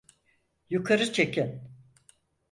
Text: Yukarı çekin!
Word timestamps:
Yukarı 0.69 1.13
çekin! 1.13 1.61